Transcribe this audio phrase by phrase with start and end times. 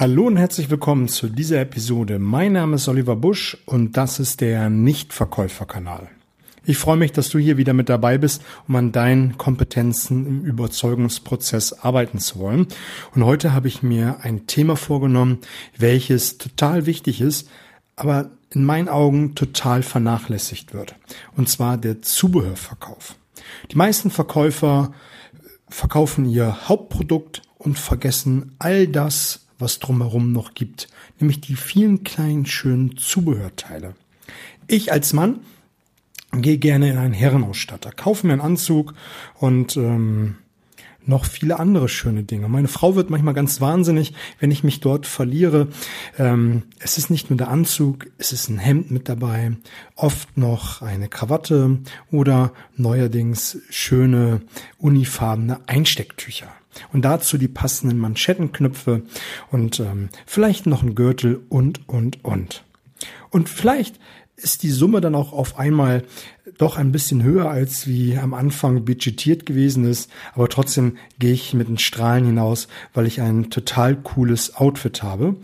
[0.00, 2.20] Hallo und herzlich willkommen zu dieser Episode.
[2.20, 6.08] Mein Name ist Oliver Busch und das ist der Nichtverkäuferkanal.
[6.64, 10.44] Ich freue mich, dass du hier wieder mit dabei bist, um an deinen Kompetenzen im
[10.44, 12.68] Überzeugungsprozess arbeiten zu wollen.
[13.12, 15.38] Und heute habe ich mir ein Thema vorgenommen,
[15.76, 17.50] welches total wichtig ist,
[17.96, 20.94] aber in meinen Augen total vernachlässigt wird.
[21.36, 23.16] Und zwar der Zubehörverkauf.
[23.72, 24.92] Die meisten Verkäufer
[25.68, 32.46] verkaufen ihr Hauptprodukt und vergessen all das, was drumherum noch gibt, nämlich die vielen kleinen
[32.46, 33.94] schönen Zubehörteile.
[34.66, 35.40] Ich als Mann
[36.32, 38.94] gehe gerne in einen Herrenausstatter, kaufe mir einen Anzug
[39.34, 40.36] und ähm,
[41.08, 42.48] noch viele andere schöne Dinge.
[42.48, 45.68] Meine Frau wird manchmal ganz wahnsinnig, wenn ich mich dort verliere.
[46.18, 49.52] Ähm, es ist nicht nur der Anzug, es ist ein Hemd mit dabei,
[49.96, 51.78] oft noch eine Krawatte
[52.10, 54.42] oder neuerdings schöne
[54.76, 56.48] unifarbene Einstecktücher.
[56.92, 59.02] Und dazu die passenden Manschettenknöpfe
[59.50, 62.64] und ähm, vielleicht noch ein Gürtel und, und, und.
[63.30, 63.98] Und vielleicht
[64.36, 66.04] ist die Summe dann auch auf einmal
[66.58, 70.10] doch ein bisschen höher, als wie am Anfang budgetiert gewesen ist.
[70.34, 75.36] Aber trotzdem gehe ich mit den Strahlen hinaus, weil ich ein total cooles Outfit habe.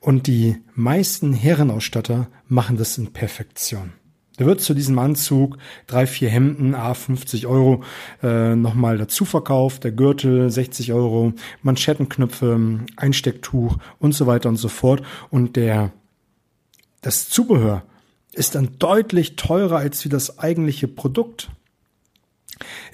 [0.00, 3.92] Und die meisten Herrenausstatter machen das in Perfektion.
[4.36, 7.84] Da wird zu diesem Anzug drei, vier Hemden, a 50 Euro
[8.22, 14.68] äh, nochmal dazu verkauft, der Gürtel 60 Euro, Manschettenknöpfe, Einstecktuch und so weiter und so
[14.68, 15.02] fort.
[15.30, 15.92] Und der
[17.02, 17.82] das Zubehör
[18.32, 21.50] ist dann deutlich teurer als wie das eigentliche Produkt.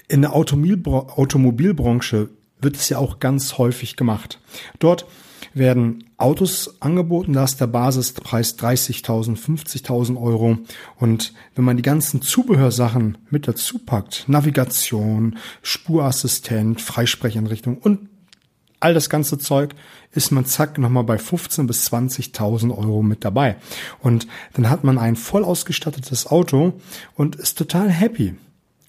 [0.07, 2.29] In der Automobilbranche
[2.59, 4.41] wird es ja auch ganz häufig gemacht.
[4.79, 5.05] Dort
[5.53, 10.57] werden Autos angeboten, da ist der Basispreis 30.000, 50.000 Euro.
[10.97, 18.09] Und wenn man die ganzen Zubehörsachen mit dazu packt, Navigation, Spurassistent, Freisprechanrichtung und
[18.79, 19.75] all das ganze Zeug,
[20.11, 23.57] ist man zack nochmal bei 15.000 bis 20.000 Euro mit dabei.
[23.99, 26.73] Und dann hat man ein voll ausgestattetes Auto
[27.15, 28.35] und ist total happy.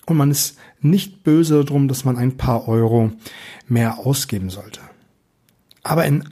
[0.07, 3.13] Und man ist nicht böse darum, dass man ein paar Euro
[3.69, 4.81] mehr ausgeben sollte.
[5.83, 6.25] Aber in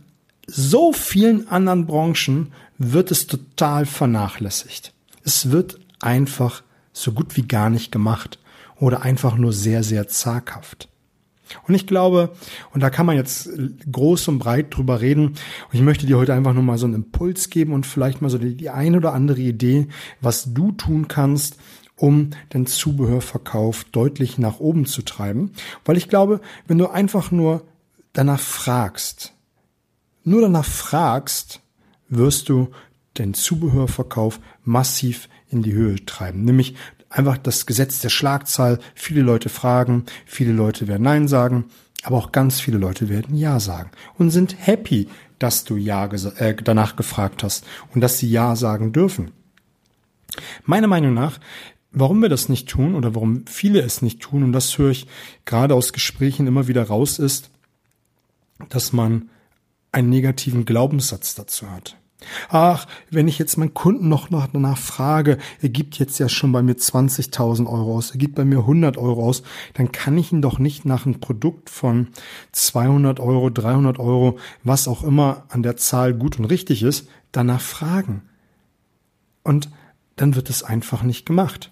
[0.51, 4.95] so vielen anderen Branchen wird es total vernachlässigt.
[5.23, 8.39] Es wird einfach so gut wie gar nicht gemacht
[8.77, 10.89] oder einfach nur sehr, sehr zaghaft.
[11.67, 12.31] Und ich glaube,
[12.73, 13.51] und da kann man jetzt
[13.91, 16.95] groß und breit drüber reden, und ich möchte dir heute einfach nur mal so einen
[16.95, 19.89] Impuls geben und vielleicht mal so die, die eine oder andere Idee,
[20.21, 21.57] was du tun kannst,
[21.97, 25.53] um den Zubehörverkauf deutlich nach oben zu treiben.
[25.85, 27.65] Weil ich glaube, wenn du einfach nur
[28.13, 29.35] danach fragst,
[30.29, 31.61] nur danach fragst,
[32.09, 32.71] wirst du
[33.19, 36.45] den Zubehörverkauf massiv in die Höhe treiben.
[36.45, 36.75] Nämlich
[37.11, 38.79] einfach das Gesetz der Schlagzahl.
[38.95, 41.67] Viele Leute fragen, viele Leute werden Nein sagen,
[42.03, 45.09] aber auch ganz viele Leute werden Ja sagen und sind happy,
[45.39, 49.31] dass du Ja äh, danach gefragt hast und dass sie Ja sagen dürfen.
[50.65, 51.41] Meiner Meinung nach,
[51.91, 55.07] warum wir das nicht tun oder warum viele es nicht tun, und das höre ich
[55.45, 57.51] gerade aus Gesprächen immer wieder raus, ist,
[58.69, 59.31] dass man
[59.93, 61.97] einen negativen Glaubenssatz dazu hat.
[62.49, 66.63] Ach, wenn ich jetzt meinen Kunden noch danach frage, er gibt jetzt ja schon bei
[66.63, 69.43] mir 20.000 Euro aus, er gibt bei mir 100 Euro aus,
[69.75, 72.09] dann kann ich ihn doch nicht nach einem Produkt von
[72.53, 77.61] 200 Euro, 300 Euro, was auch immer an der Zahl gut und richtig ist, danach
[77.61, 78.23] fragen.
[79.45, 79.71] Und
[80.17, 81.71] dann wird es einfach nicht gemacht.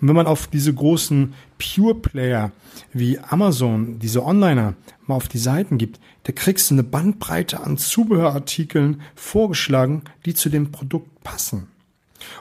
[0.00, 2.52] Und wenn man auf diese großen Pure Player
[2.92, 4.74] wie Amazon, diese Onliner,
[5.06, 10.48] mal auf die Seiten gibt, da kriegst du eine Bandbreite an Zubehörartikeln vorgeschlagen, die zu
[10.48, 11.68] dem Produkt passen.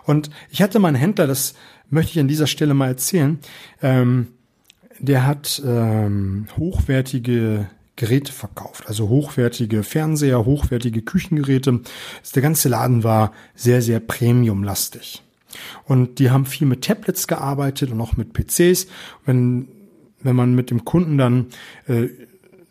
[0.05, 1.53] Und ich hatte mal einen Händler, das
[1.89, 3.39] möchte ich an dieser Stelle mal erzählen,
[3.81, 4.27] ähm,
[4.99, 11.81] der hat ähm, hochwertige Geräte verkauft, also hochwertige Fernseher, hochwertige Küchengeräte.
[12.33, 15.24] Der ganze Laden war sehr, sehr premiumlastig.
[15.85, 18.87] Und die haben viel mit Tablets gearbeitet und auch mit PCs.
[19.25, 19.67] Wenn,
[20.21, 21.47] wenn man mit dem Kunden dann
[21.87, 22.09] äh,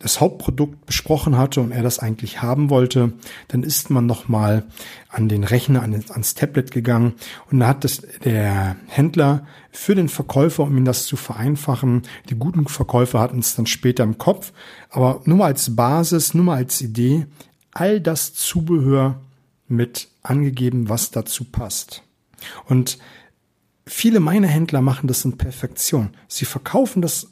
[0.05, 3.13] das Hauptprodukt besprochen hatte und er das eigentlich haben wollte,
[3.47, 4.63] dann ist man nochmal
[5.09, 7.13] an den Rechner, an, ans Tablet gegangen
[7.49, 12.35] und da hat das, der Händler für den Verkäufer, um ihm das zu vereinfachen, die
[12.35, 14.53] guten Verkäufer hatten es dann später im Kopf,
[14.89, 17.25] aber nur mal als Basis, nur mal als Idee,
[17.71, 19.19] all das Zubehör
[19.67, 22.04] mit angegeben, was dazu passt.
[22.65, 22.97] Und
[23.85, 26.11] viele meiner Händler machen das in Perfektion.
[26.27, 27.31] Sie verkaufen das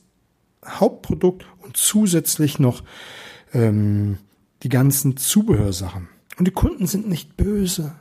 [0.66, 2.84] Hauptprodukt und zusätzlich noch
[3.54, 4.18] ähm,
[4.64, 6.08] die ganzen Zubehörsachen.
[6.38, 7.96] Und die Kunden sind nicht böse.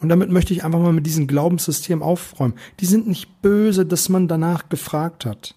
[0.00, 2.54] Und damit möchte ich einfach mal mit diesem Glaubenssystem aufräumen.
[2.80, 5.54] Die sind nicht böse, dass man danach gefragt hat.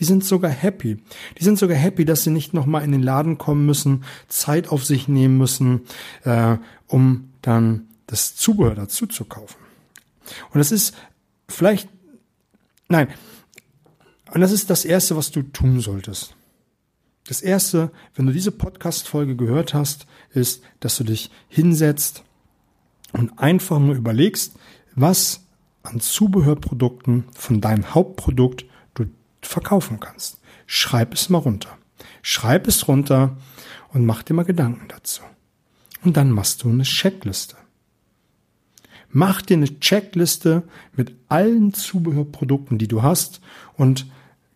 [0.00, 0.96] Die sind sogar happy.
[1.38, 4.84] Die sind sogar happy, dass sie nicht nochmal in den Laden kommen müssen, Zeit auf
[4.84, 5.82] sich nehmen müssen,
[6.24, 6.56] äh,
[6.88, 9.63] um dann das Zubehör dazu zu kaufen.
[10.50, 10.94] Und das ist
[11.48, 11.88] vielleicht,
[12.88, 13.08] nein,
[14.32, 16.34] und das ist das Erste, was du tun solltest.
[17.26, 22.22] Das Erste, wenn du diese Podcast-Folge gehört hast, ist, dass du dich hinsetzt
[23.12, 24.56] und einfach nur überlegst,
[24.94, 25.46] was
[25.82, 29.06] an Zubehörprodukten von deinem Hauptprodukt du
[29.40, 30.40] verkaufen kannst.
[30.66, 31.78] Schreib es mal runter.
[32.22, 33.36] Schreib es runter
[33.92, 35.22] und mach dir mal Gedanken dazu.
[36.02, 37.56] Und dann machst du eine Checkliste.
[39.14, 40.64] Mach dir eine Checkliste
[40.96, 43.40] mit allen Zubehörprodukten, die du hast
[43.76, 44.06] und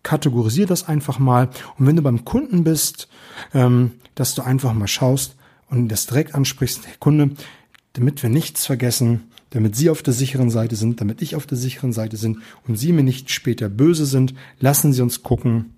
[0.02, 1.48] kategorisier das einfach mal.
[1.78, 3.08] Und wenn du beim Kunden bist,
[3.54, 5.36] ähm, dass du einfach mal schaust
[5.70, 7.30] und das direkt ansprichst, hey Kunde,
[7.92, 11.56] damit wir nichts vergessen, damit Sie auf der sicheren Seite sind, damit ich auf der
[11.56, 15.76] sicheren Seite sind und Sie mir nicht später böse sind, lassen Sie uns gucken,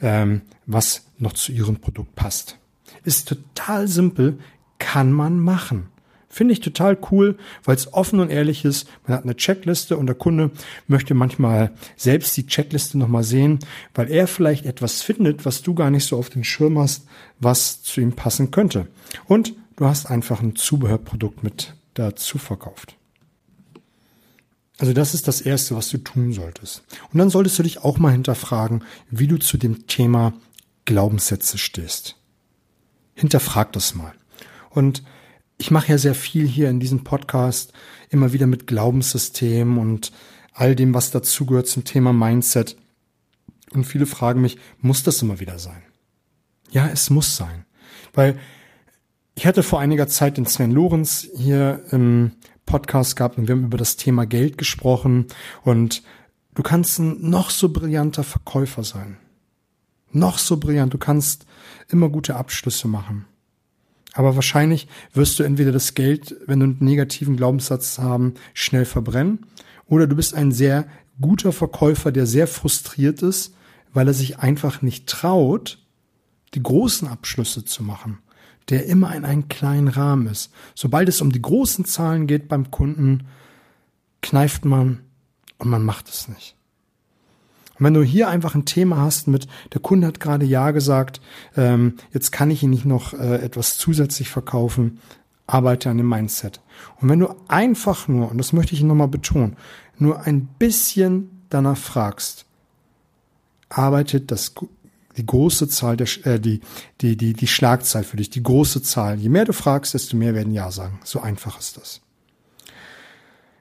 [0.00, 2.56] ähm, was noch zu Ihrem Produkt passt.
[3.04, 4.38] Ist total simpel,
[4.78, 5.89] kann man machen.
[6.32, 8.88] Finde ich total cool, weil es offen und ehrlich ist.
[9.04, 10.52] Man hat eine Checkliste und der Kunde
[10.86, 13.58] möchte manchmal selbst die Checkliste nochmal sehen,
[13.94, 17.04] weil er vielleicht etwas findet, was du gar nicht so auf den Schirm hast,
[17.40, 18.86] was zu ihm passen könnte.
[19.26, 22.96] Und du hast einfach ein Zubehörprodukt mit dazu verkauft.
[24.78, 26.84] Also das ist das Erste, was du tun solltest.
[27.12, 30.32] Und dann solltest du dich auch mal hinterfragen, wie du zu dem Thema
[30.84, 32.16] Glaubenssätze stehst.
[33.14, 34.12] Hinterfrag das mal.
[34.70, 35.02] Und
[35.60, 37.74] ich mache ja sehr viel hier in diesem Podcast,
[38.08, 40.10] immer wieder mit Glaubenssystemen und
[40.54, 42.78] all dem, was dazugehört zum Thema Mindset.
[43.72, 45.82] Und viele fragen mich, muss das immer wieder sein?
[46.70, 47.66] Ja, es muss sein.
[48.14, 48.38] Weil
[49.34, 52.32] ich hatte vor einiger Zeit den Sven Lorenz hier im
[52.64, 55.26] Podcast gehabt und wir haben über das Thema Geld gesprochen
[55.62, 56.02] und
[56.54, 59.18] du kannst ein noch so brillanter Verkäufer sein.
[60.10, 60.94] Noch so brillant.
[60.94, 61.44] Du kannst
[61.88, 63.26] immer gute Abschlüsse machen.
[64.12, 69.46] Aber wahrscheinlich wirst du entweder das Geld, wenn du einen negativen Glaubenssatz haben, schnell verbrennen,
[69.86, 70.86] oder du bist ein sehr
[71.20, 73.54] guter Verkäufer, der sehr frustriert ist,
[73.92, 75.78] weil er sich einfach nicht traut,
[76.54, 78.18] die großen Abschlüsse zu machen,
[78.68, 80.52] der immer in einem kleinen Rahmen ist.
[80.74, 83.26] Sobald es um die großen Zahlen geht beim Kunden,
[84.22, 85.00] kneift man
[85.58, 86.56] und man macht es nicht.
[87.80, 91.22] Und wenn du hier einfach ein Thema hast mit, der Kunde hat gerade Ja gesagt,
[91.56, 95.00] ähm, jetzt kann ich ihn nicht noch äh, etwas zusätzlich verkaufen,
[95.46, 96.60] arbeite an dem Mindset.
[97.00, 99.56] Und wenn du einfach nur, und das möchte ich nochmal betonen,
[99.98, 102.44] nur ein bisschen danach fragst,
[103.70, 104.54] arbeitet das
[105.16, 106.60] die große Zahl der äh, die
[107.00, 109.18] die die die Schlagzahl für dich, die große Zahl.
[109.18, 111.00] Je mehr du fragst, desto mehr werden ja sagen.
[111.04, 112.00] So einfach ist das.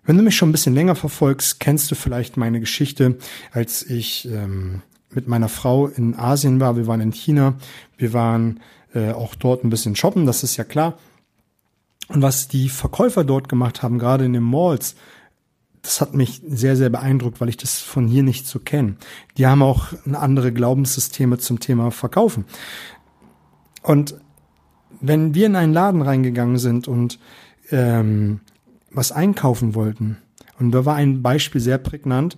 [0.10, 3.20] Wenn du mich schon ein bisschen länger verfolgst, kennst du vielleicht meine Geschichte,
[3.52, 6.76] als ich ähm, mit meiner Frau in Asien war.
[6.76, 7.54] Wir waren in China.
[7.96, 8.60] Wir waren
[8.96, 10.98] äh, auch dort ein bisschen shoppen, das ist ja klar.
[12.08, 14.96] Und was die Verkäufer dort gemacht haben, gerade in den Malls,
[15.84, 18.96] das hat mich sehr, sehr beeindruckt, weil ich das von hier nicht so kenne.
[19.38, 22.46] Die haben auch andere Glaubenssysteme zum Thema Verkaufen.
[23.84, 24.16] Und
[25.02, 27.20] wenn wir in einen Laden reingegangen sind und
[27.70, 28.40] ähm,
[28.92, 30.18] was einkaufen wollten.
[30.60, 32.38] Und da war ein Beispiel sehr prägnant.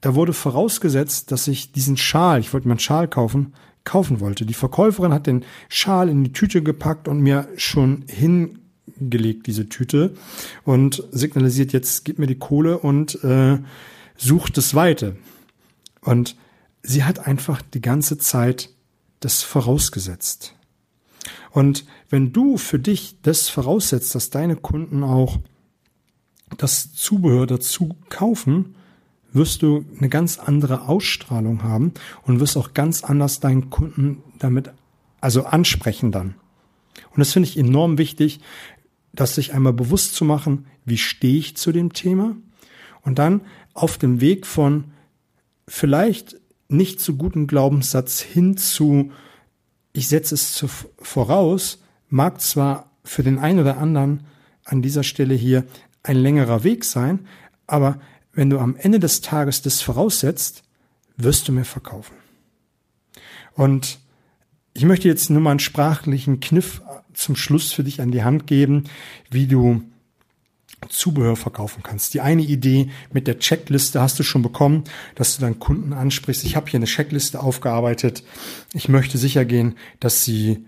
[0.00, 3.54] Da wurde vorausgesetzt, dass ich diesen Schal, ich wollte mir einen Schal kaufen,
[3.84, 4.46] kaufen wollte.
[4.46, 10.14] Die Verkäuferin hat den Schal in die Tüte gepackt und mir schon hingelegt, diese Tüte,
[10.64, 13.58] und signalisiert, jetzt gib mir die Kohle und äh,
[14.16, 15.16] sucht das Weite.
[16.00, 16.36] Und
[16.82, 18.70] sie hat einfach die ganze Zeit
[19.20, 20.54] das vorausgesetzt.
[21.54, 25.38] Und wenn du für dich das voraussetzt, dass deine Kunden auch
[26.58, 28.74] das Zubehör dazu kaufen,
[29.32, 31.94] wirst du eine ganz andere Ausstrahlung haben
[32.24, 34.72] und wirst auch ganz anders deinen Kunden damit,
[35.20, 36.34] also ansprechen dann.
[37.12, 38.40] Und das finde ich enorm wichtig,
[39.12, 42.34] das sich einmal bewusst zu machen, wie stehe ich zu dem Thema
[43.02, 43.42] und dann
[43.74, 44.86] auf dem Weg von
[45.68, 46.34] vielleicht
[46.66, 49.12] nicht so guten Glaubenssatz hin zu,
[49.94, 51.78] ich setze es zu, voraus,
[52.10, 54.26] mag zwar für den einen oder anderen
[54.64, 55.64] an dieser Stelle hier
[56.02, 57.26] ein längerer Weg sein,
[57.66, 58.00] aber
[58.32, 60.64] wenn du am Ende des Tages das voraussetzt,
[61.16, 62.16] wirst du mir verkaufen.
[63.54, 64.00] Und
[64.74, 66.82] ich möchte jetzt nur mal einen sprachlichen Kniff
[67.12, 68.84] zum Schluss für dich an die Hand geben,
[69.30, 69.82] wie du
[70.88, 72.14] Zubehör verkaufen kannst.
[72.14, 76.44] Die eine Idee mit der Checkliste hast du schon bekommen, dass du deinen Kunden ansprichst.
[76.44, 78.22] Ich habe hier eine Checkliste aufgearbeitet.
[78.72, 80.64] Ich möchte sicher gehen, dass sie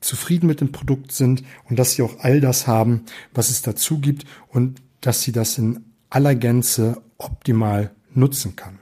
[0.00, 3.02] zufrieden mit dem Produkt sind und dass sie auch all das haben,
[3.34, 8.78] was es dazu gibt und dass sie das in aller Gänze optimal nutzen kann.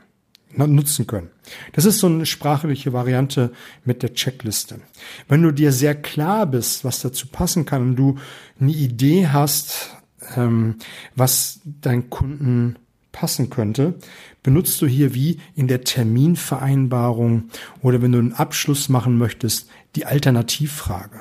[0.56, 1.30] nutzen können.
[1.72, 3.52] Das ist so eine sprachliche Variante
[3.84, 4.80] mit der Checkliste.
[5.28, 8.18] Wenn du dir sehr klar bist, was dazu passen kann und du
[8.60, 9.96] eine Idee hast,
[10.36, 10.76] ähm,
[11.14, 12.76] was dein Kunden
[13.12, 13.94] passen könnte,
[14.42, 17.44] benutzt du hier wie in der Terminvereinbarung
[17.82, 21.20] oder wenn du einen Abschluss machen möchtest, die Alternativfrage.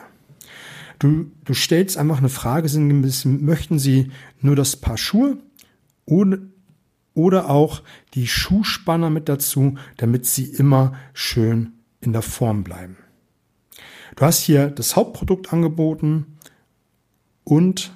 [1.00, 4.12] Du, du stellst einfach eine Frage, möchten Sie
[4.42, 5.38] nur das Paar Schuhe
[6.06, 6.40] oder,
[7.14, 12.98] oder auch die Schuhspanner mit dazu, damit sie immer schön in der Form bleiben.
[14.16, 16.38] Du hast hier das Hauptprodukt angeboten
[17.46, 17.94] und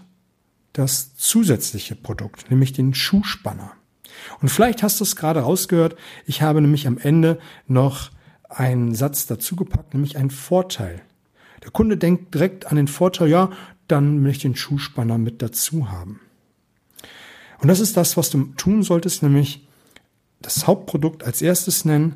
[0.73, 3.73] das zusätzliche Produkt, nämlich den Schuhspanner.
[4.41, 8.11] Und vielleicht hast du es gerade rausgehört, ich habe nämlich am Ende noch
[8.49, 11.01] einen Satz dazugepackt, nämlich einen Vorteil.
[11.63, 13.51] Der Kunde denkt direkt an den Vorteil, ja,
[13.87, 16.19] dann möchte ich den Schuhspanner mit dazu haben.
[17.61, 19.67] Und das ist das, was du tun solltest, nämlich
[20.41, 22.15] das Hauptprodukt als erstes nennen,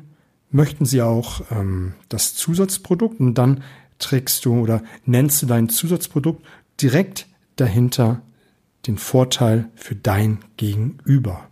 [0.50, 3.62] möchten sie auch ähm, das Zusatzprodukt und dann
[3.98, 6.44] trägst du oder nennst du dein Zusatzprodukt
[6.80, 8.22] direkt dahinter
[8.88, 11.48] den Vorteil für dein Gegenüber.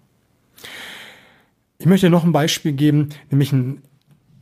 [1.79, 3.83] Ich möchte noch ein Beispiel geben, nämlich ein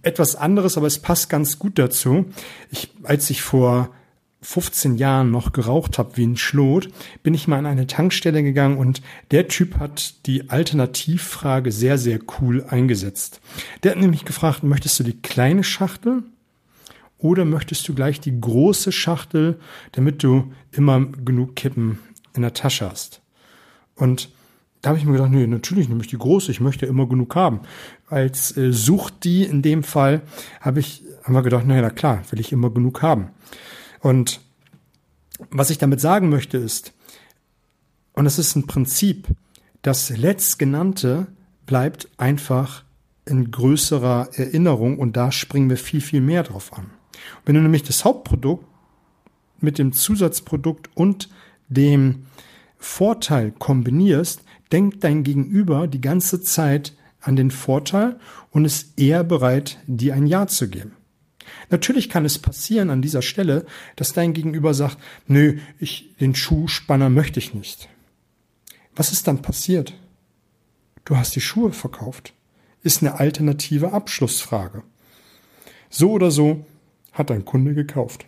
[0.03, 2.27] etwas anderes, aber es passt ganz gut dazu.
[2.71, 3.91] Ich, als ich vor
[4.43, 6.89] 15 Jahren noch geraucht habe wie ein Schlot,
[7.23, 12.21] bin ich mal an eine Tankstelle gegangen und der Typ hat die Alternativfrage sehr, sehr
[12.41, 13.41] cool eingesetzt.
[13.83, 16.23] Der hat nämlich gefragt, möchtest du die kleine Schachtel
[17.19, 19.59] oder möchtest du gleich die große Schachtel,
[19.93, 21.99] damit du immer genug Kippen
[22.35, 23.21] in der Tasche hast?
[23.97, 24.31] Und
[24.83, 27.35] da habe ich mir gedacht, nee, natürlich nehme ich die große, ich möchte immer genug
[27.37, 27.61] haben.
[28.09, 30.23] Als äh, Sucht die in dem Fall
[30.61, 33.31] habe ich haben wir gedacht, naja, klar, will ich immer genug haben.
[34.01, 34.41] Und
[35.51, 36.93] was ich damit sagen möchte ist,
[38.13, 39.27] und es ist ein Prinzip,
[39.83, 41.27] das letztgenannte
[41.67, 42.85] bleibt einfach
[43.25, 46.91] in größerer Erinnerung und da springen wir viel, viel mehr drauf an.
[47.45, 48.67] Wenn du nämlich das Hauptprodukt
[49.61, 51.31] mit dem Zusatzprodukt und
[51.75, 52.27] dem
[52.79, 58.19] Vorteil kombinierst, denkt dein Gegenüber die ganze Zeit an den Vorteil
[58.51, 60.93] und ist eher bereit, dir ein Ja zu geben.
[61.71, 63.67] Natürlich kann es passieren an dieser Stelle,
[63.97, 67.89] dass dein Gegenüber sagt, nö, ich, den Schuhspanner möchte ich nicht.
[68.97, 69.95] Was ist dann passiert?
[71.05, 72.33] Du hast die Schuhe verkauft.
[72.83, 74.83] Ist eine alternative Abschlussfrage.
[75.91, 76.65] So oder so
[77.13, 78.27] hat dein Kunde gekauft.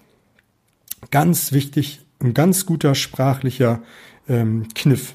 [1.10, 3.82] Ganz wichtig, ein ganz guter sprachlicher
[4.28, 5.14] ähm, Kniff.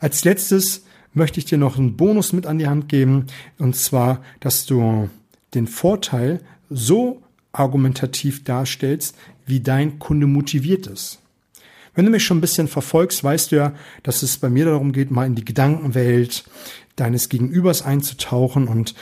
[0.00, 3.26] Als letztes möchte ich dir noch einen Bonus mit an die Hand geben,
[3.58, 5.08] und zwar, dass du
[5.54, 9.16] den Vorteil so argumentativ darstellst,
[9.46, 11.20] wie dein Kunde motiviert ist.
[11.94, 14.92] Wenn du mich schon ein bisschen verfolgst, weißt du ja, dass es bei mir darum
[14.92, 16.44] geht, mal in die Gedankenwelt
[16.96, 18.94] deines Gegenübers einzutauchen und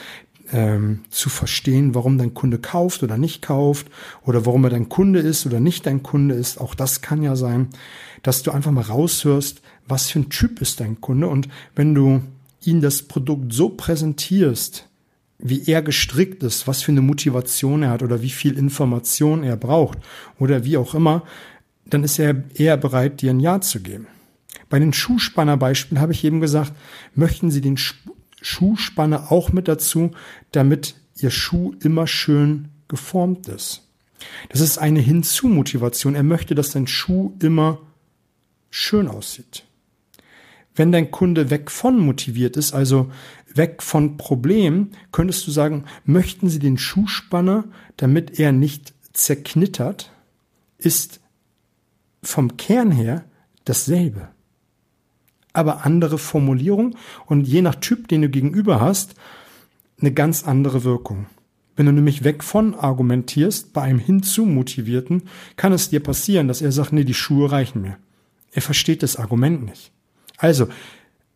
[0.53, 3.87] ähm, zu verstehen, warum dein Kunde kauft oder nicht kauft
[4.23, 6.61] oder warum er dein Kunde ist oder nicht dein Kunde ist.
[6.61, 7.67] Auch das kann ja sein,
[8.21, 12.21] dass du einfach mal raushörst, was für ein Typ ist dein Kunde und wenn du
[12.61, 14.87] ihn das Produkt so präsentierst,
[15.39, 19.57] wie er gestrickt ist, was für eine Motivation er hat oder wie viel Information er
[19.57, 19.97] braucht
[20.39, 21.23] oder wie auch immer,
[21.85, 24.07] dann ist er eher bereit, dir ein Ja zu geben.
[24.69, 26.71] Bei den Schuhspannerbeispielen habe ich eben gesagt,
[27.13, 27.77] möchten Sie den
[28.43, 30.11] Schuhspanner auch mit dazu,
[30.51, 33.87] damit Ihr Schuh immer schön geformt ist.
[34.49, 36.15] Das ist eine Hinzu-Motivation.
[36.15, 37.79] Er möchte, dass dein Schuh immer
[38.69, 39.65] schön aussieht.
[40.75, 43.11] Wenn dein Kunde weg von motiviert ist, also
[43.53, 47.65] weg von Problem, könntest du sagen, möchten Sie den Schuhspanner,
[47.97, 50.11] damit er nicht zerknittert,
[50.77, 51.19] ist
[52.23, 53.25] vom Kern her
[53.65, 54.29] dasselbe.
[55.53, 56.95] Aber andere Formulierung
[57.27, 59.15] und je nach Typ, den du gegenüber hast,
[59.99, 61.27] eine ganz andere Wirkung.
[61.75, 65.23] Wenn du nämlich weg von argumentierst, bei einem hinzu motivierten,
[65.55, 67.97] kann es dir passieren, dass er sagt, nee, die Schuhe reichen mir.
[68.51, 69.91] Er versteht das Argument nicht.
[70.37, 70.67] Also,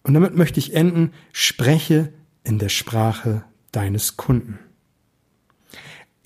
[0.03, 4.59] und damit möchte ich enden, spreche in der Sprache deines Kunden.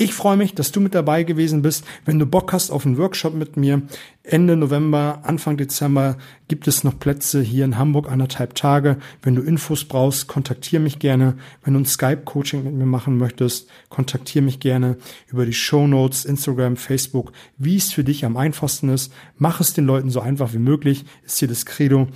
[0.03, 1.85] Ich freue mich, dass du mit dabei gewesen bist.
[2.05, 3.83] Wenn du Bock hast auf einen Workshop mit mir,
[4.23, 6.17] Ende November, Anfang Dezember
[6.47, 8.97] gibt es noch Plätze hier in Hamburg, anderthalb Tage.
[9.21, 11.37] Wenn du Infos brauchst, kontaktiere mich gerne.
[11.63, 16.25] Wenn du ein Skype-Coaching mit mir machen möchtest, kontaktiere mich gerne über die Show Notes,
[16.25, 19.13] Instagram, Facebook, wie es für dich am einfachsten ist.
[19.37, 22.07] Mach es den Leuten so einfach wie möglich, ist hier das Credo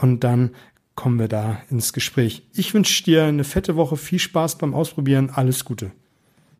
[0.00, 0.50] und dann
[0.94, 2.46] kommen wir da ins Gespräch.
[2.54, 5.90] Ich wünsche dir eine fette Woche, viel Spaß beim Ausprobieren, alles Gute.